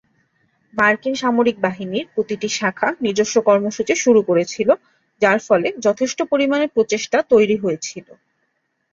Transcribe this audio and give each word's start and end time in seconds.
মার্কিন 0.73 1.15
সামরিক 1.15 1.57
বাহিনীর 1.61 2.05
প্রতিটি 2.13 2.47
শাখা 2.51 2.87
নিজস্ব 3.05 3.35
কর্মসূচি 3.47 3.93
শুরু 4.03 4.21
করেছিল, 4.29 4.69
যার 5.21 5.39
ফলে 5.47 5.67
যথেষ্ট 5.85 6.19
পরিমাণে 6.31 6.65
প্রচেষ্টা 6.67 7.17
তৈরি 7.31 7.55
হয়েছিল। 7.57 8.07